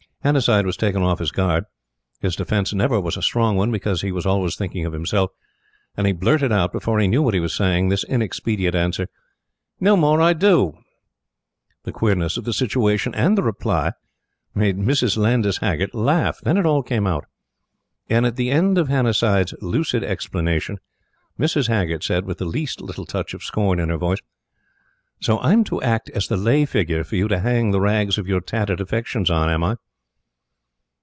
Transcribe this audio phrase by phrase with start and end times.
[0.23, 1.63] Hannasyde was taken off his guard.
[2.19, 5.31] His defence never was a strong one, because he was always thinking of himself,
[5.97, 9.07] and he blurted out, before he knew what he was saying, this inexpedient answer:
[9.79, 10.73] "No more I do."
[11.85, 13.93] The queerness of the situation and the reply,
[14.53, 15.17] made Mrs.
[15.17, 16.39] Landys Haggert laugh.
[16.43, 17.25] Then it all came out;
[18.07, 20.77] and at the end of Hannasyde's lucid explanation,
[21.39, 21.67] Mrs.
[21.67, 24.19] Haggert said, with the least little touch of scorn in her voice:
[25.19, 28.27] "So I'm to act as the lay figure for you to hang the rags of
[28.27, 29.77] your tattered affections on, am I?"